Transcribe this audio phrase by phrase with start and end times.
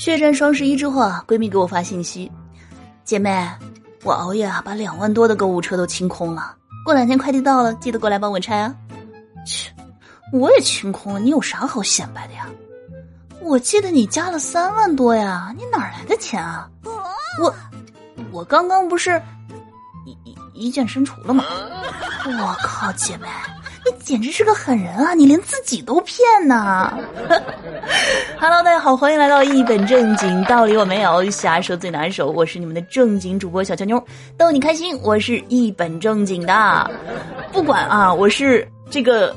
[0.00, 2.32] 血战双十一之后啊，闺蜜给我发信息
[3.04, 3.46] ：“姐妹，
[4.02, 6.56] 我熬夜啊，把两万多的购物车都清空了。
[6.86, 8.74] 过两天快递到了，记得过来帮我拆啊。”
[9.44, 9.70] 切，
[10.32, 12.48] 我也清空了，你有啥好显摆的呀？
[13.42, 16.66] 我记得你加了三万多呀，你哪来的钱啊？
[17.38, 17.54] 我，
[18.32, 19.20] 我刚刚不是
[20.06, 21.44] 一一一键删除了吗？
[22.24, 23.28] 我靠，姐妹，
[23.98, 25.14] 简直是个狠人啊！
[25.14, 26.98] 你连自己都骗呢。
[28.38, 32.30] Hello，大家好，欢迎来到一本正经，道理我没有，瞎说最拿手。
[32.30, 34.02] 我是你们的正经主播小乔妞，
[34.36, 34.98] 逗你开心。
[35.02, 36.90] 我是一本正经的，
[37.52, 39.34] 不管啊，我是这个。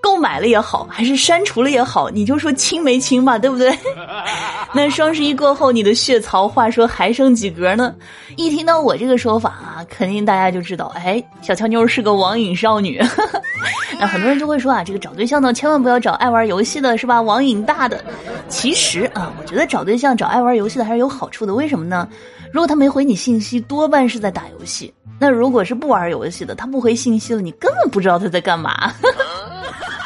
[0.00, 3.76] 购买了也好，还是删除了也好，你就说清没清吧，对不对？
[4.72, 7.94] 那双十一过后，你的血槽话说还剩几格呢？
[8.36, 13.00] 一听到我这个说法啊，肯定大家就知道，哎，小乔妞是个网瘾少女。
[13.98, 17.20] 那很多人就会说啊，这个找对象呢，千万不要找爱玩游戏的，是吧？
[17.20, 18.02] 网瘾大的。
[18.48, 21.54] 其实啊，我觉得找对象找爱玩游戏的还是有好处的。
[21.54, 22.08] 为什么呢？
[22.52, 24.92] 如果他没回你信息，多半是在打游戏。
[25.18, 28.92] 那如果是不玩游戏的，他不回信息了，你根本不知道他在干嘛。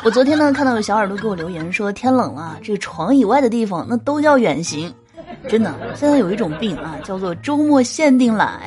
[0.05, 4.93] 我昨天呢看到有小耳朵给我留言说天冷了，这个床以外的地方那都叫远行。
[5.49, 8.61] 真的，现在有一种病啊，叫做周末限定懒。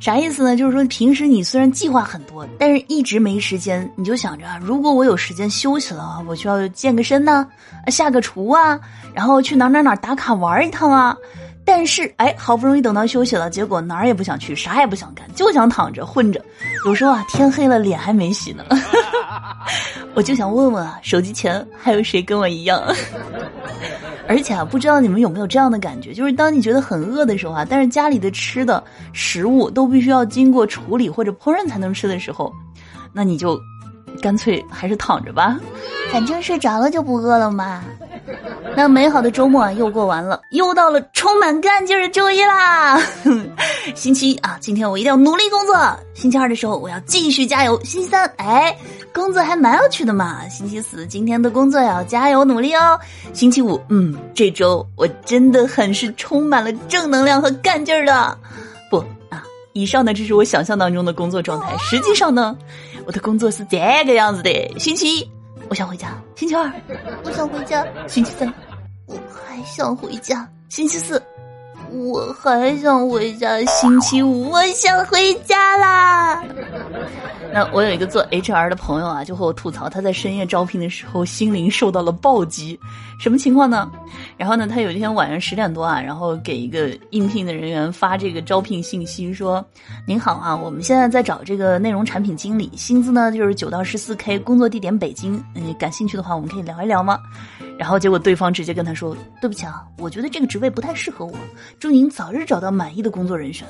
[0.00, 0.56] 啥意思呢？
[0.56, 7.46] 就是说平时你虽然计划很多，但是一直没时间，你就想着啊如果我有时间休息了，我需要健个身呐，
[7.88, 8.80] 下个厨啊，
[9.12, 11.14] 然后去哪哪哪打卡玩一趟啊。
[11.64, 16.44] 但是，哎，好不容易等到休息了，结果哪儿也不想去，啥也不想干，就想躺着混着。
[16.86, 18.64] 有时候啊，天黑了，脸还没洗呢。
[20.14, 22.82] 我就想问问啊，手机前还有谁跟我一样？
[24.28, 28.82] 而且啊，不知道你们有没有这样的感觉，就是当你觉得很饿的时候啊，但是家里的吃的
[29.12, 32.52] 食物都必须要经过处理或者烹饪才能吃的时候，
[33.12, 33.60] 那你就
[34.20, 35.58] 干脆还是躺着吧，
[36.12, 37.82] 反正睡着了就不饿了嘛。
[38.76, 42.98] 那美好的周末啊又过完了，又到了充满干劲儿的周一啦！
[43.94, 45.74] 星期一啊，今天我一定要努力工作。
[46.14, 47.78] 星期二的时候我要继续加油。
[47.84, 48.76] 星期三，哎，
[49.12, 50.48] 工作还蛮有趣的嘛。
[50.48, 52.98] 星期四，今天的工作要加油努力哦。
[53.32, 58.38] 星期五，嗯，这周我真的很是充满了正能量和干劲儿的。
[58.90, 61.76] 不啊，以上呢，这是我想象当中的工作状态。
[61.78, 62.56] 实际上呢，
[63.04, 64.50] 我的工作是这个样子的。
[64.78, 65.30] 星期一。
[65.72, 66.08] 我想回家。
[66.36, 66.70] 星期二，
[67.24, 67.82] 我想回家。
[68.06, 68.52] 星期三，
[69.06, 70.46] 我还想回家。
[70.68, 71.22] 星期四，
[71.90, 73.58] 我还想回家。
[73.64, 76.44] 星期五，我想回家啦。
[77.52, 82.80] 那我有一个做 HR 的朋友啊，就和我吐槽，他在深夜招聘的时候心灵受到了暴击，
[83.18, 83.90] 什么情况呢？
[84.38, 89.62] 然后呢，他有一天晚上十点多啊，然后给一个应聘的人员发这个招聘信息，说
[90.08, 97.18] ：“您好啊，我们现在在找这个内容产品经理，薪资呢就是九到十四 K，工作地点北京，你感兴趣的话，我们可以聊一聊吗？”
[97.82, 99.12] 然后结果对方直接跟他说
[99.42, 101.34] ：“对不起啊，我觉得这个职位不太适合我，
[101.80, 103.66] 祝您早日找到满意的工作人选。”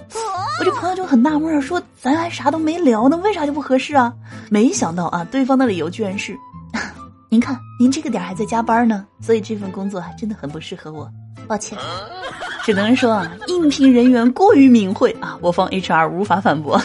[0.61, 4.13] 我这朋友就很纳闷说：“咱还啥都没聊呢，为啥就不合？”合适啊，
[4.51, 6.37] 没想到啊，对方的理由居然是，
[7.31, 11.11] 您看您这个点还在加班呢，所以这份工作还真的很不适合我，
[11.49, 11.79] 抱歉，
[12.67, 16.79] 只能说啊，应聘人员过于敏慧啊，我方 HR 无法反驳。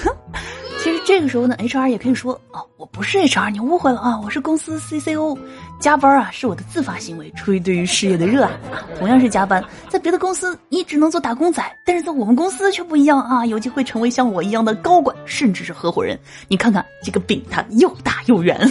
[1.07, 5.39] 这个时候呢，HR 也可以说哦，我不是 HR，你误会了啊，我是公司 CCO，
[5.79, 8.83] 加班啊是我的自发行为，出于对于事业的热爱啊。
[8.99, 16.19] 同样是加班，在别的公司你只能做打工仔，但是在我们公司却不一样啊，有机会成为像我一样的高管，甚至是合伙人。
[16.49, 18.69] 你看看这个饼，它又大又圆。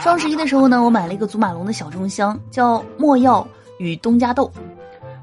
[0.00, 3.44] 双十一的时候呢，我买了一个祖马龙的小中香，叫墨药
[3.80, 4.48] 与东家豆。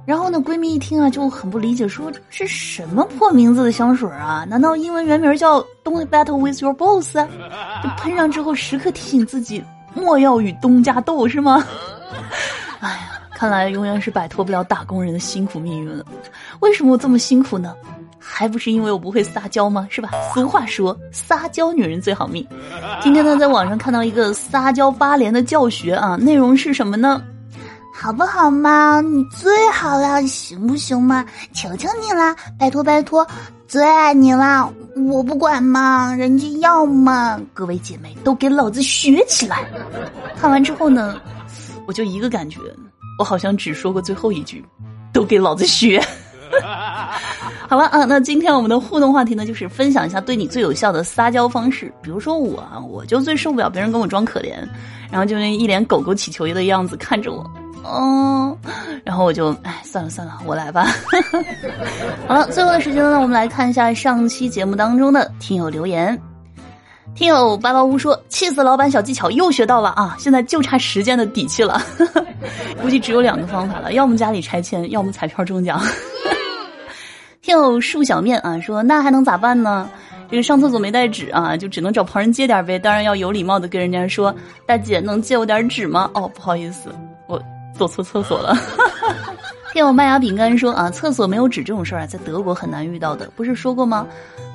[0.08, 4.46] 然后呢，闺蜜一听啊，就很不理解，说这什么破名字的香水啊？
[4.48, 7.14] 难道英文原名叫 Don't Battle with Your Boss？
[7.14, 9.62] 就喷上之后时刻提醒自己
[9.94, 11.62] 莫要与东家斗是吗？
[12.80, 16.06] 哎呀，看来永远是摆脱不了打工人的辛苦命运了。
[16.62, 17.76] 为什么我这么辛苦呢？
[18.18, 19.86] 还不是因为我不会撒娇吗？
[19.90, 20.10] 是吧？
[20.34, 22.48] 俗话说，撒娇女人最好命。
[23.02, 27.22] 今天呢，在网上看到一个撒娇八连的教学啊，内容是什么呢？
[28.00, 29.02] 好不好嘛？
[29.02, 31.26] 你最好了，行不行嘛？
[31.52, 33.26] 求求你啦，拜托拜托，
[33.68, 34.70] 最爱你啦！
[35.10, 37.42] 我不管嘛，人家要嘛。
[37.56, 39.66] 各位姐妹都给老子学起来！
[40.40, 41.20] 看完之后呢，
[41.88, 42.60] 我就一个感觉，
[43.18, 44.64] 我好像只说过最后一句，
[45.12, 46.00] 都给老子学。
[47.68, 51.92] 好了啊，那今天我们的互动话题呢，就是分享一下对你最有效的撒娇方式。
[52.02, 54.56] 比如说我，啊我就最受不了别人跟我装可怜，
[55.12, 57.44] 然后就那一脸狗狗乞求的样子看着我。
[57.88, 58.58] 哦，
[59.04, 60.88] 然后我就哎，算了算了，我来吧。
[62.28, 66.20] 好了，最后的时间呢，我们来看一下上期节目当中的听友留言。
[67.16, 70.16] 听友八八屋说：“气死老板，小技巧又学到了啊！
[70.20, 71.82] 现在就差时间的底气了，
[72.80, 75.82] 估计只有两个方法了，要么家里拆迁，要么彩票中奖。
[77.42, 79.90] ”听友树小面啊说：“那还能咋办呢？
[80.30, 82.78] 这个上厕所没带纸啊，就只能找旁人借点呗。
[82.78, 84.36] 当然要有礼貌的跟人家说
[84.68, 86.94] ：‘大姐，能借我点纸吗？’哦，不好意思，
[87.78, 88.58] 走错厕所了。”
[89.72, 94.08] 听友麦芽饼干说：“啊，厕所没有纸这种事儿啊，在德国很难遇到的，不是说过吗？”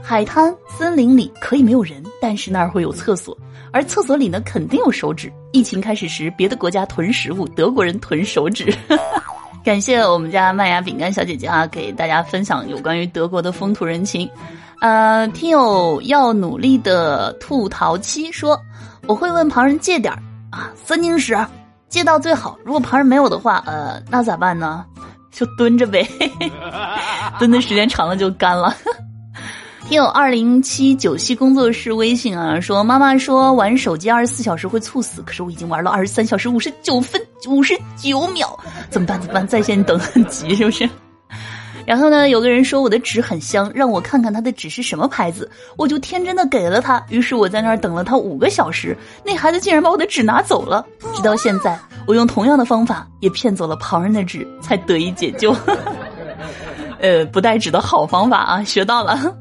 [0.03, 3.37] 海滩、森林里可以没有人，但是那儿会有厕所，
[3.71, 5.33] 而厕所里呢肯定有手纸。
[5.53, 8.75] 疫情开始时，别的国家囤食物，德国人囤手纸。
[9.63, 14.29] 感谢我们家麦芽饼干小姐姐啊，给大家分享有关于德国的风土人情。
[14.81, 18.61] 呃，听友要努力的吐陶七说，
[19.07, 20.19] 我会问旁人借点儿
[20.51, 21.33] 啊，三斤屎
[21.93, 22.59] 借到最好。
[22.65, 24.83] 如果旁人没有的话，呃，那咋办呢？
[25.31, 26.09] 就蹲着呗，
[27.39, 28.75] 蹲的时间长了就干了。
[29.87, 38.59] 听友二零七九七工作室微信啊，说妈妈说玩手机二十四小时会猝死，可是我已经玩了二十三小时五十九分五十九秒，
[38.89, 39.21] 怎么办？
[39.21, 39.47] 怎么办？
[39.47, 40.89] 在线等很急是不是？
[41.85, 47.05] 然后呢，有个人说我的纸很香，让我看看他的纸是什么牌子，我就天真的给了他。
[47.09, 50.87] 于是我在那儿等了他五个小时，那孩子竟然把我的纸拿走了。
[51.15, 55.55] 直到现在，我用同样的方法也骗走了旁人的纸，才得以解救。
[57.01, 59.37] 呃，不带纸的好方法啊，学到了。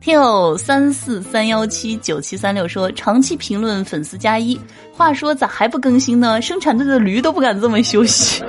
[0.00, 4.60] 听友三四三幺七九七三六说：“长期评论粉丝加一，
[4.92, 6.42] 话说咋还不更新呢？
[6.42, 8.44] 生产队的驴都不敢这么休息，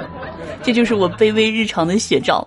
[0.62, 2.46] 这就是我卑微日常的写照。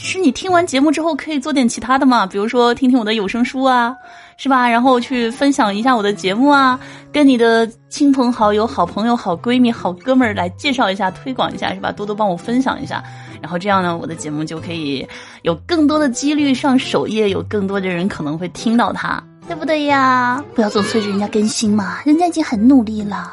[0.00, 3.94] 其实你听完节目之后，可以做点其他的嘛，比如说听听我的有声书啊，
[4.36, 4.68] 是吧？
[4.68, 6.78] 然后去分享一下我的节目啊，
[7.12, 11.92] 跟你的亲朋好友、好朋友、好闺蜜、好哥们儿来介绍一下、推广一下，是吧？
[11.92, 13.02] 多多帮我分享一下。”
[13.42, 15.06] 然后这样呢，我的节目就可以
[15.42, 20.42] 有更多的几率上首页，有更多的人可能会听到它，对不对呀？
[20.54, 23.32] 不要总催着人家更新嘛，人家已经很努力了。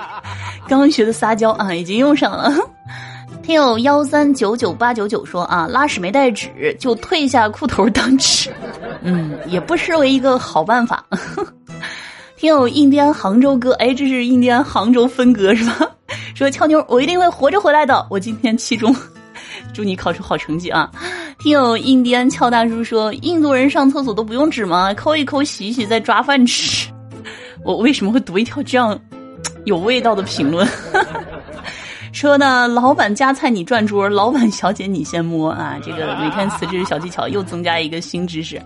[0.68, 2.54] 刚学的撒娇啊，已经用上了。
[3.48, 8.50] 听友幺三九九八九九说啊，拉屎没带纸就退下裤头当纸，
[9.00, 11.02] 嗯，也不失为一个好办法。
[12.36, 15.90] 听友印第安杭州哥，哎，这是印第安杭州分割是吧？
[16.36, 18.06] 说俏妞，我一定会活着回来的。
[18.10, 18.94] 我今天期中。
[19.72, 20.90] 祝你考出好成绩啊！
[21.38, 24.92] 听友印第安俏大叔说，印度人上厕所都不用纸吗？
[24.92, 26.90] 抠一抠，洗一洗，再抓饭吃。
[27.64, 28.98] 我为什么会读一条这样
[29.64, 30.68] 有味道的评论？
[32.18, 35.78] 说呢，老板夹菜你转桌，老板小姐你先摸啊！
[35.84, 38.60] 这个每天辞职小技巧又增加一个新知识。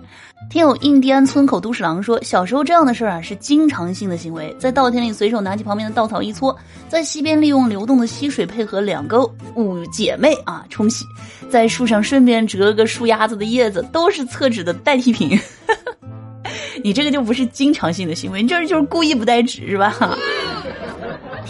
[0.49, 6.59] 听友印第安村口都市狼说，小时候这样的事儿啊是经常性的行为，在稻田里随手拿起旁边的稻草一搓，
[6.89, 9.23] 在溪边利用流动的溪水配合两个
[9.55, 11.05] 五姐妹啊冲洗，
[11.51, 15.39] 在树上顺便折个树丫子的叶子，都是厕纸的代替品。
[16.83, 19.95] 你这个就不是经常性的行为，你这就是故意不带纸是吧？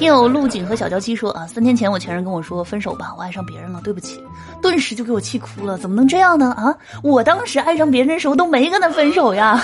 [0.02, 4.20] 听友陆景和小娇妻说啊，三天前我前任跟我说分手吧，我爱上别人了，对不起，
[4.60, 6.50] 顿时就给我气哭了，怎么能这样呢？
[6.58, 9.62] 啊，我当时爱上别人的时候都没跟他分手呀。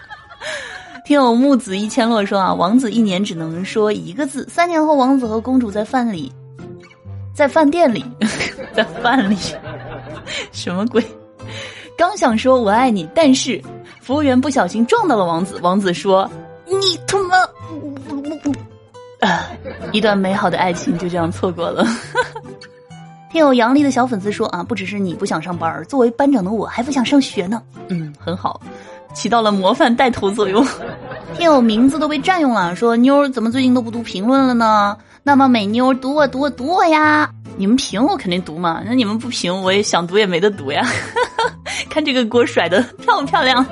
[1.06, 6.30] 听友木子一千落说啊，王子一年只能说一个字，三年后王子和公主在饭里，
[7.32, 8.04] 在饭店里，
[8.76, 9.38] 在饭里，
[10.52, 11.02] 什么鬼？
[11.96, 13.58] 刚想说我爱你，但是
[14.02, 16.30] 服务员不小心撞到了王子，王子说
[16.66, 17.25] 你他。
[19.96, 21.86] 一段美好的爱情就这样错过了。
[23.32, 27.62] 听友杨丽的小粉丝说啊，不只是你不想上班，作为班长的我还不想上学呢。
[27.88, 28.60] 嗯，很好，
[29.14, 30.64] 起到了模范带头作用。
[31.34, 34.96] 听友名字都被占用了，说妞儿怎么最近都不读评论了呢？
[35.22, 37.28] 那么美妞读我读我读我呀！
[37.56, 40.86] 你们评我肯定读嘛，那你们不评我也想读也没得读呀。
[41.90, 43.64] 看这个锅甩的漂不漂亮？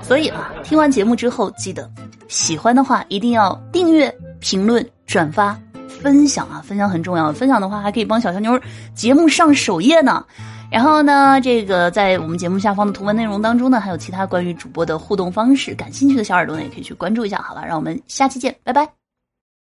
[0.00, 1.88] 所以啊，听完节目之后记得
[2.28, 4.12] 喜欢的话一定要订阅。
[4.48, 5.58] 评论、转发、
[6.00, 7.32] 分享啊，分享很重要。
[7.32, 8.56] 分享的话，还可以帮小香妞
[8.94, 10.24] 节目上首页呢。
[10.70, 15.74] 然后呢，这个在我们节目下方的图文内容当中呢，还有其他关于主播的互动方式。
[15.74, 17.38] 感兴趣的小耳朵呢，也可以去关注一下。
[17.42, 18.95] 好吧，让我们下期见，拜拜。